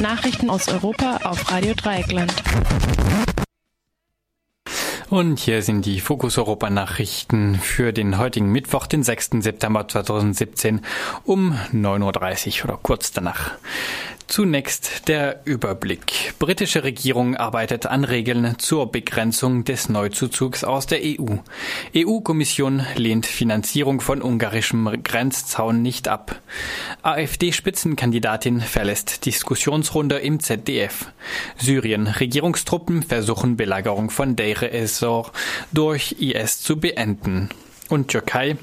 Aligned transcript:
Nachrichten 0.00 0.48
aus 0.48 0.68
Europa 0.68 1.20
auf 1.24 1.50
Radio 1.50 1.74
Dreieckland. 1.74 2.32
Und 5.10 5.38
hier 5.40 5.62
sind 5.62 5.86
die 5.86 6.00
Fokus 6.00 6.38
Europa 6.38 6.70
Nachrichten 6.70 7.56
für 7.56 7.92
den 7.92 8.18
heutigen 8.18 8.52
Mittwoch, 8.52 8.86
den 8.86 9.02
6. 9.02 9.30
September 9.40 9.88
2017 9.88 10.82
um 11.24 11.52
9.30 11.72 12.58
Uhr 12.58 12.64
oder 12.66 12.78
kurz 12.80 13.10
danach. 13.10 13.52
Zunächst 14.28 15.08
der 15.08 15.40
Überblick. 15.46 16.34
Britische 16.38 16.84
Regierung 16.84 17.34
arbeitet 17.34 17.86
an 17.86 18.04
Regeln 18.04 18.58
zur 18.58 18.92
Begrenzung 18.92 19.64
des 19.64 19.88
Neuzuzugs 19.88 20.64
aus 20.64 20.86
der 20.86 21.00
EU. 21.02 21.36
EU-Kommission 21.96 22.84
lehnt 22.94 23.24
Finanzierung 23.24 24.02
von 24.02 24.20
ungarischem 24.20 25.02
Grenzzaun 25.02 25.80
nicht 25.80 26.08
ab. 26.08 26.42
AfD-Spitzenkandidatin 27.00 28.60
verlässt 28.60 29.24
Diskussionsrunde 29.24 30.18
im 30.18 30.40
ZDF. 30.40 31.06
Syrien. 31.56 32.06
Regierungstruppen 32.06 33.02
versuchen 33.02 33.56
Belagerung 33.56 34.10
von 34.10 34.36
Deir 34.36 34.74
ez-Zor 34.74 35.32
durch 35.72 36.16
IS 36.20 36.60
zu 36.60 36.78
beenden. 36.78 37.48
Und 37.88 38.08
Türkei. 38.08 38.58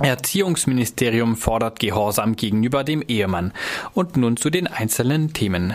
Erziehungsministerium 0.00 1.36
fordert 1.36 1.78
Gehorsam 1.78 2.36
gegenüber 2.36 2.84
dem 2.84 3.02
Ehemann. 3.02 3.52
Und 3.94 4.16
nun 4.16 4.36
zu 4.36 4.50
den 4.50 4.66
einzelnen 4.66 5.32
Themen. 5.32 5.72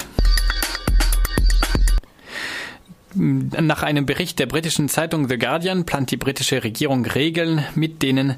Nach 3.15 3.81
einem 3.81 4.05
Bericht 4.05 4.37
der 4.37 4.45
britischen 4.45 4.87
Zeitung 4.87 5.27
The 5.27 5.37
Guardian 5.37 5.85
plant 5.85 6.11
die 6.11 6.17
britische 6.17 6.63
Regierung 6.63 7.05
Regeln, 7.05 7.65
mit 7.73 8.03
denen 8.03 8.35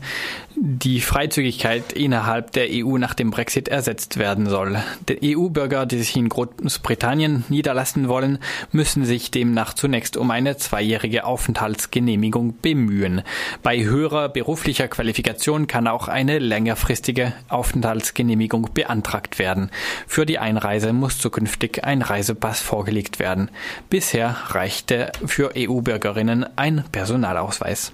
die 0.56 1.02
Freizügigkeit 1.02 1.92
innerhalb 1.92 2.52
der 2.52 2.68
EU 2.70 2.98
nach 2.98 3.14
dem 3.14 3.32
Brexit 3.32 3.68
ersetzt 3.68 4.18
werden 4.18 4.48
soll. 4.48 4.78
Die 5.10 5.36
EU-Bürger, 5.36 5.86
die 5.86 5.98
sich 5.98 6.16
in 6.16 6.30
Großbritannien 6.30 7.46
niederlassen 7.50 8.08
wollen, 8.08 8.38
müssen 8.72 9.04
sich 9.04 9.32
demnach 9.32 9.74
zunächst 9.74 10.18
um 10.18 10.32
eine 10.32 10.58
zweijährige 10.58 11.26
Aufenthaltsgenehmigung 11.26 12.56
bemühen. 12.62 13.24
Bei 13.64 13.84
höherer 13.84 14.30
beruflicher 14.30 14.88
Qualifikation 14.88 15.68
kann 15.68 15.88
auch 15.88 16.08
eine 16.08 16.40
längerfristige 16.40 17.34
Aufenthaltsgenehmigung 17.50 18.70
beantragt 18.74 19.40
werden. 19.40 19.72
Für 20.08 20.26
die 20.26 20.40
Einreise 20.40 20.94
muss 20.94 21.18
zukünftig 21.18 21.84
ein 21.84 22.02
Reisepass 22.02 22.62
vorgelegt 22.62 23.20
werden. 23.20 23.50
Bisher 23.90 24.30
reichte 24.62 25.12
für 25.26 25.54
EU-Bürgerinnen 25.58 26.46
ein 26.56 26.84
Personalausweis. 26.92 27.92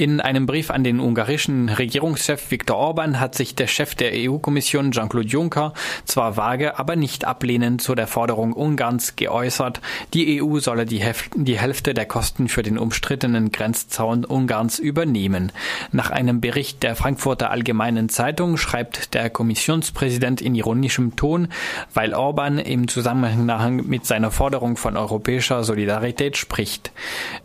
In 0.00 0.18
einem 0.18 0.46
Brief 0.46 0.70
an 0.70 0.82
den 0.82 0.98
ungarischen 0.98 1.68
Regierungschef 1.68 2.50
Viktor 2.50 2.78
Orban 2.78 3.20
hat 3.20 3.34
sich 3.34 3.54
der 3.54 3.66
Chef 3.66 3.94
der 3.94 4.12
EU-Kommission 4.14 4.92
Jean-Claude 4.92 5.28
Juncker 5.28 5.74
zwar 6.06 6.38
vage, 6.38 6.78
aber 6.78 6.96
nicht 6.96 7.26
ablehnend 7.26 7.82
zu 7.82 7.94
der 7.94 8.06
Forderung 8.06 8.54
Ungarns 8.54 9.16
geäußert, 9.16 9.82
die 10.14 10.42
EU 10.42 10.58
solle 10.58 10.86
die, 10.86 11.04
die 11.34 11.58
Hälfte 11.58 11.92
der 11.92 12.06
Kosten 12.06 12.48
für 12.48 12.62
den 12.62 12.78
umstrittenen 12.78 13.52
Grenzzaun 13.52 14.24
Ungarns 14.24 14.78
übernehmen. 14.78 15.52
Nach 15.92 16.08
einem 16.08 16.40
Bericht 16.40 16.82
der 16.82 16.96
Frankfurter 16.96 17.50
Allgemeinen 17.50 18.08
Zeitung 18.08 18.56
schreibt 18.56 19.12
der 19.12 19.28
Kommissionspräsident 19.28 20.40
in 20.40 20.54
ironischem 20.54 21.14
Ton, 21.16 21.48
weil 21.92 22.14
Orban 22.14 22.58
im 22.58 22.88
Zusammenhang 22.88 23.86
mit 23.86 24.06
seiner 24.06 24.30
Forderung 24.30 24.78
von 24.78 24.96
europäischer 24.96 25.62
Solidarität 25.62 26.38
spricht. 26.38 26.90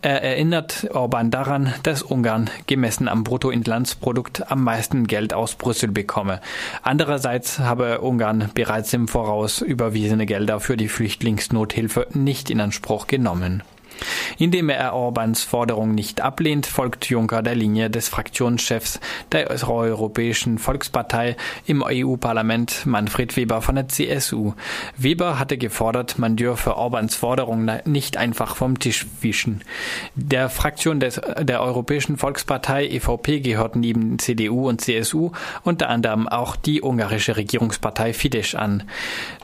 Er 0.02 0.24
erinnert 0.24 0.88
Orban 0.94 1.32
daran, 1.32 1.74
dass 1.84 2.02
Ungarn 2.02 2.45
gemessen 2.68 3.08
am 3.08 3.24
Bruttoinlandsprodukt 3.24 4.52
am 4.52 4.64
meisten 4.64 5.08
Geld 5.08 5.34
aus 5.34 5.56
Brüssel 5.56 5.92
bekomme. 5.92 6.42
Andererseits 6.82 7.60
habe 7.60 8.02
Ungarn 8.02 8.50
bereits 8.54 8.94
im 8.94 9.08
Voraus 9.08 9.62
überwiesene 9.62 10.26
Gelder 10.26 10.60
für 10.60 10.78
die 10.78 10.90
Flüchtlingsnothilfe 10.90 12.08
nicht 12.14 12.50
in 12.50 12.62
Anspruch 12.62 13.08
genommen. 13.08 13.64
Indem 14.38 14.70
er 14.70 14.94
Orbans 14.94 15.44
Forderung 15.44 15.94
nicht 15.94 16.22
ablehnt, 16.22 16.66
folgt 16.66 17.06
Juncker 17.10 17.42
der 17.42 17.56
Linie 17.56 17.90
des 17.90 18.10
Fraktionschefs 18.10 19.00
der 19.32 19.50
Europäischen 19.50 20.58
Volkspartei 20.58 21.36
im 21.66 21.84
EU-Parlament, 21.84 22.86
Manfred 22.86 23.38
Weber 23.38 23.62
von 23.62 23.76
der 23.76 23.88
CSU. 23.88 24.54
Weber 24.98 25.40
hatte 25.40 25.58
gefordert, 25.58 26.18
man 26.20 26.36
dürfe 26.36 26.76
Orbans 26.76 27.16
Forderung 27.16 27.70
nicht 27.86 28.18
einfach 28.18 28.56
vom 28.56 28.80
Tisch 28.80 29.06
wischen. 29.22 29.62
Der 30.16 30.50
Fraktion 30.50 31.00
des, 31.00 31.22
der 31.40 31.62
Europäischen 31.62 32.18
Volkspartei 32.18 32.88
EVP 32.88 33.40
gehört 33.40 33.76
neben 33.76 34.20
CDU 34.20 34.68
und 34.68 34.82
CSU 34.82 35.32
unter 35.64 35.90
anderem 35.90 36.28
auch 36.28 36.56
die 36.56 36.82
ungarische 36.82 37.38
Regierungspartei 37.38 38.14
Fidesz 38.14 38.56
an. 38.56 38.84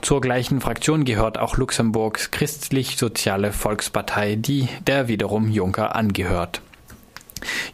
Zur 0.01 0.22
gleichen 0.22 0.61
Fraktion 0.61 1.05
gehört 1.05 1.38
auch 1.38 1.57
Luxemburgs 1.57 2.31
christlich-soziale 2.31 3.51
Volkspartei 3.51 4.35
die 4.35 4.67
der 4.87 5.07
wiederum 5.07 5.49
Juncker 5.49 5.95
angehört. 5.95 6.61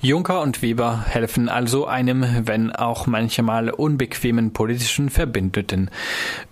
Juncker 0.02 0.42
und 0.42 0.62
Weber 0.62 1.06
helfen 1.08 1.50
also 1.50 1.88
einem, 1.88 2.26
wenn 2.44 2.72
auch 2.72 3.08
manchmal 3.08 3.70
unbequemen 3.70 4.54
politischen 4.54 5.10
Verbündeten. 5.10 5.90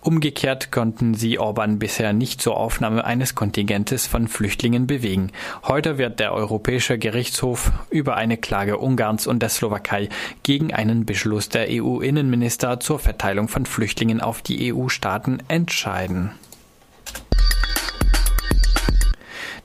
Umgekehrt 0.01 0.71
konnten 0.71 1.13
sie 1.13 1.39
Orban 1.39 1.79
bisher 1.79 2.13
nicht 2.13 2.41
zur 2.41 2.57
Aufnahme 2.57 3.05
eines 3.05 3.35
Kontingentes 3.35 4.07
von 4.07 4.27
Flüchtlingen 4.27 4.87
bewegen. 4.87 5.31
Heute 5.63 5.97
wird 5.97 6.19
der 6.19 6.33
Europäische 6.33 6.97
Gerichtshof 6.97 7.71
über 7.89 8.15
eine 8.15 8.37
Klage 8.37 8.77
Ungarns 8.77 9.27
und 9.27 9.41
der 9.41 9.49
Slowakei 9.49 10.09
gegen 10.43 10.73
einen 10.73 11.05
Beschluss 11.05 11.49
der 11.49 11.67
EU-Innenminister 11.69 12.79
zur 12.79 12.99
Verteilung 12.99 13.47
von 13.47 13.65
Flüchtlingen 13.65 14.21
auf 14.21 14.41
die 14.41 14.73
EU-Staaten 14.73 15.39
entscheiden. 15.47 16.31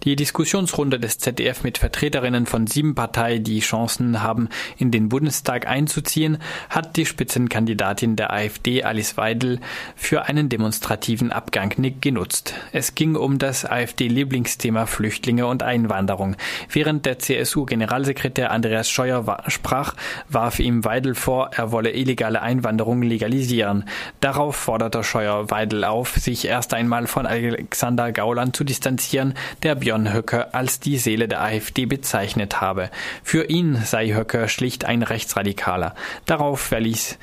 Die 0.04 0.16
Diskussionsrunde 0.16 0.98
des 0.98 1.18
ZDF 1.18 1.62
mit 1.62 1.76
Vertreterinnen 1.76 2.46
von 2.46 2.66
sieben 2.66 2.94
Parteien, 2.94 3.44
die 3.44 3.60
Chancen 3.60 4.22
haben, 4.22 4.48
in 4.78 4.90
den 4.90 5.10
Bundestag 5.10 5.66
einzuziehen, 5.66 6.38
hat 6.70 6.96
die 6.96 7.04
Spitzenkandidatin 7.04 8.16
der 8.16 8.32
AfD, 8.32 8.82
Alice 8.82 9.18
Weidel, 9.18 9.60
für 9.96 10.22
einen 10.24 10.48
demonstrativen 10.48 11.32
Abgang 11.32 11.74
genutzt. 12.00 12.54
Es 12.72 12.94
ging 12.94 13.14
um 13.14 13.38
das 13.38 13.66
AfD-Lieblingsthema 13.66 14.86
Flüchtlinge 14.86 15.46
und 15.46 15.62
Einwanderung. 15.62 16.36
Während 16.70 17.04
der 17.04 17.18
CSU-Generalsekretär 17.18 18.52
Andreas 18.52 18.88
Scheuer 18.88 19.42
sprach, 19.48 19.96
warf 20.30 20.60
ihm 20.60 20.82
Weidel 20.86 21.14
vor, 21.14 21.50
er 21.54 21.72
wolle 21.72 21.90
illegale 21.90 22.40
Einwanderung 22.40 23.02
legalisieren. 23.02 23.84
Darauf 24.20 24.56
forderte 24.56 25.04
Scheuer 25.04 25.50
Weidel 25.50 25.84
auf, 25.84 26.16
sich 26.16 26.46
erst 26.46 26.72
einmal 26.72 27.06
von 27.06 27.26
Alexander 27.26 28.12
Gauland 28.12 28.56
zu 28.56 28.64
distanzieren, 28.64 29.34
der 29.62 29.74
Höcke 29.98 30.54
als 30.54 30.80
die 30.80 30.96
Seele 30.96 31.28
der 31.28 31.42
AfD 31.42 31.86
bezeichnet 31.86 32.60
habe. 32.60 32.90
Für 33.22 33.44
ihn 33.44 33.76
sei 33.84 34.12
Höcke 34.14 34.48
schlicht 34.48 34.84
ein 34.84 35.02
Rechtsradikaler. 35.02 35.94
Darauf 36.26 36.60
verließ 36.60 37.18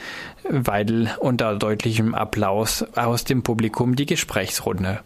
Weidel 0.49 1.09
unter 1.19 1.55
deutlichem 1.55 2.15
Applaus 2.15 2.83
aus 2.95 3.23
dem 3.23 3.43
Publikum 3.43 3.95
die 3.95 4.05
Gesprächsrunde. 4.05 4.99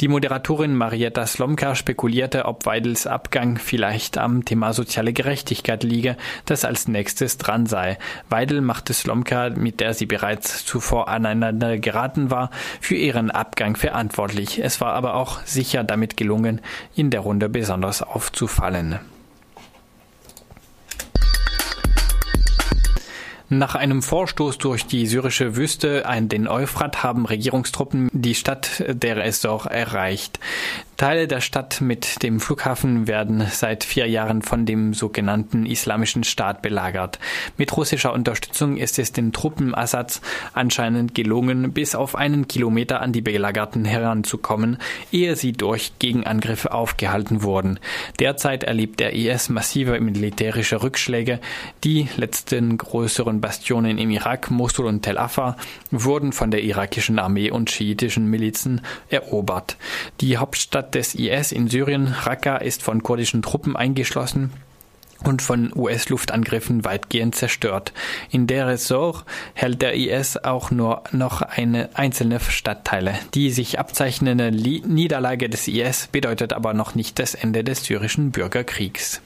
Die 0.00 0.08
Moderatorin 0.08 0.74
Marietta 0.74 1.26
Slomka 1.26 1.74
spekulierte, 1.74 2.44
ob 2.44 2.66
Weidels 2.66 3.06
Abgang 3.06 3.58
vielleicht 3.58 4.18
am 4.18 4.44
Thema 4.44 4.72
soziale 4.72 5.12
Gerechtigkeit 5.12 5.82
liege, 5.82 6.16
das 6.44 6.64
als 6.64 6.88
nächstes 6.88 7.38
dran 7.38 7.66
sei. 7.66 7.98
Weidel 8.28 8.60
machte 8.60 8.92
Slomka, 8.92 9.50
mit 9.50 9.80
der 9.80 9.94
sie 9.94 10.06
bereits 10.06 10.64
zuvor 10.64 11.08
aneinander 11.08 11.78
geraten 11.78 12.30
war, 12.30 12.50
für 12.80 12.94
ihren 12.94 13.30
Abgang 13.30 13.76
verantwortlich. 13.76 14.58
Es 14.58 14.80
war 14.80 14.92
aber 14.94 15.14
auch 15.14 15.40
sicher 15.44 15.84
damit 15.84 16.16
gelungen, 16.16 16.60
in 16.94 17.10
der 17.10 17.20
Runde 17.20 17.48
besonders 17.48 18.02
aufzufallen. 18.02 18.98
Nach 23.48 23.76
einem 23.76 24.02
Vorstoß 24.02 24.58
durch 24.58 24.86
die 24.86 25.06
syrische 25.06 25.54
Wüste 25.54 26.06
an 26.06 26.28
den 26.28 26.48
Euphrat 26.48 27.04
haben 27.04 27.26
Regierungstruppen 27.26 28.08
die 28.12 28.34
Stadt 28.34 28.82
der 28.88 29.24
Esor 29.24 29.66
erreicht. 29.66 30.40
Teile 30.96 31.28
der 31.28 31.42
Stadt 31.42 31.82
mit 31.82 32.22
dem 32.22 32.40
Flughafen 32.40 33.06
werden 33.06 33.46
seit 33.50 33.84
vier 33.84 34.06
Jahren 34.08 34.40
von 34.40 34.64
dem 34.64 34.94
sogenannten 34.94 35.66
Islamischen 35.66 36.24
Staat 36.24 36.62
belagert. 36.62 37.18
Mit 37.58 37.76
russischer 37.76 38.14
Unterstützung 38.14 38.78
ist 38.78 38.98
es 38.98 39.12
den 39.12 39.34
Truppen 39.34 39.74
Assads 39.74 40.22
anscheinend 40.54 41.14
gelungen, 41.14 41.72
bis 41.72 41.94
auf 41.94 42.14
einen 42.14 42.48
Kilometer 42.48 43.02
an 43.02 43.12
die 43.12 43.20
Belagerten 43.20 43.84
heranzukommen, 43.84 44.78
ehe 45.12 45.36
sie 45.36 45.52
durch 45.52 45.92
Gegenangriffe 45.98 46.72
aufgehalten 46.72 47.42
wurden. 47.42 47.78
Derzeit 48.18 48.64
erlebt 48.64 48.98
der 48.98 49.12
IS 49.12 49.50
massive 49.50 50.00
militärische 50.00 50.82
Rückschläge. 50.82 51.40
Die 51.84 52.08
letzten 52.16 52.78
größeren 52.78 53.42
Bastionen 53.42 53.98
im 53.98 54.08
Irak, 54.08 54.50
Mosul 54.50 54.86
und 54.86 55.02
Tel 55.02 55.18
Afar, 55.18 55.58
wurden 55.90 56.32
von 56.32 56.50
der 56.50 56.62
irakischen 56.62 57.18
Armee 57.18 57.50
und 57.50 57.70
schiitischen 57.70 58.30
Milizen 58.30 58.80
erobert. 59.10 59.76
Die 60.22 60.38
Hauptstadt 60.38 60.85
Hauptstadt 60.86 60.94
des 60.94 61.14
IS 61.14 61.52
in 61.52 61.68
Syrien, 61.68 62.06
Raqqa, 62.06 62.58
ist 62.58 62.82
von 62.82 63.02
kurdischen 63.02 63.42
Truppen 63.42 63.76
eingeschlossen. 63.76 64.50
und 65.24 65.40
von 65.40 65.72
US-Luftangriffen 65.74 66.84
weitgehend 66.84 67.34
zerstört. 67.34 67.94
In 68.30 68.46
der 68.46 68.66
Ressort 68.66 69.24
hält 69.54 69.80
der 69.80 69.94
IS 69.94 70.36
auch 70.36 70.70
nur 70.70 71.04
noch 71.10 71.40
eine 71.40 71.88
einzelne 71.94 72.38
Stadtteile. 72.38 73.14
Die 73.32 73.50
sich 73.50 73.78
abzeichnende 73.78 74.52
Niederlage 74.52 75.48
des 75.48 75.68
IS 75.68 76.08
bedeutet 76.12 76.52
aber 76.52 76.74
noch 76.74 76.94
nicht 76.94 77.18
das 77.18 77.34
Ende 77.34 77.64
des 77.64 77.82
syrischen 77.84 78.30
Bürgerkriegs. 78.30 79.22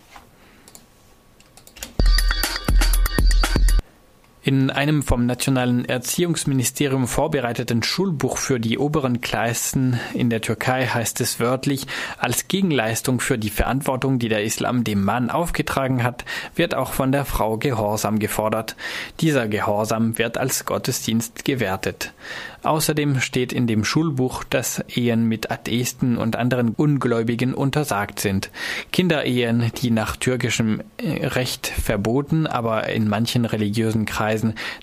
In 4.42 4.70
einem 4.70 5.02
vom 5.02 5.26
Nationalen 5.26 5.84
Erziehungsministerium 5.84 7.06
vorbereiteten 7.06 7.82
Schulbuch 7.82 8.38
für 8.38 8.58
die 8.58 8.78
oberen 8.78 9.20
Klassen 9.20 10.00
in 10.14 10.30
der 10.30 10.40
Türkei 10.40 10.86
heißt 10.86 11.20
es 11.20 11.40
wörtlich, 11.40 11.86
als 12.16 12.48
Gegenleistung 12.48 13.20
für 13.20 13.36
die 13.36 13.50
Verantwortung, 13.50 14.18
die 14.18 14.30
der 14.30 14.42
Islam 14.42 14.82
dem 14.82 15.04
Mann 15.04 15.28
aufgetragen 15.28 16.02
hat, 16.02 16.24
wird 16.54 16.74
auch 16.74 16.94
von 16.94 17.12
der 17.12 17.26
Frau 17.26 17.58
Gehorsam 17.58 18.18
gefordert. 18.18 18.76
Dieser 19.20 19.46
Gehorsam 19.46 20.16
wird 20.16 20.38
als 20.38 20.64
Gottesdienst 20.64 21.44
gewertet. 21.44 22.14
Außerdem 22.62 23.20
steht 23.20 23.52
in 23.52 23.66
dem 23.66 23.84
Schulbuch, 23.84 24.44
dass 24.44 24.82
Ehen 24.88 25.24
mit 25.24 25.50
Atheisten 25.50 26.16
und 26.16 26.36
anderen 26.36 26.70
Ungläubigen 26.70 27.54
untersagt 27.54 28.20
sind. 28.20 28.50
Kinderehen, 28.90 29.70
die 29.82 29.90
nach 29.90 30.16
türkischem 30.16 30.82
äh, 30.98 31.26
Recht 31.26 31.66
verboten, 31.66 32.46
aber 32.46 32.88
in 32.88 33.08
manchen 33.08 33.46
religiösen 33.46 34.04
Kreisen 34.04 34.29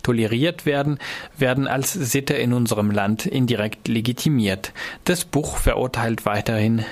toleriert 0.03 0.65
werden, 0.65 0.99
werden 1.37 1.67
als 1.67 1.93
Sitte 1.93 2.33
in 2.33 2.53
unserem 2.53 2.91
Land 2.91 3.25
indirekt 3.25 3.87
legitimiert. 3.87 4.73
Das 5.03 5.25
Buch 5.25 5.57
verurteilt 5.57 6.25
weiterhin 6.25 6.85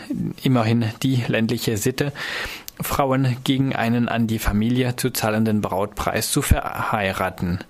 immerhin 0.43 0.85
die 1.03 1.23
ländliche 1.27 1.77
Sitte, 1.77 2.11
Frauen 2.81 3.37
gegen 3.43 3.75
einen 3.75 4.09
an 4.09 4.27
die 4.27 4.39
Familie 4.39 4.95
zu 4.95 5.09
zahlenden 5.09 5.61
Brautpreis 5.61 6.31
zu 6.31 6.41
verheiraten. 6.41 7.59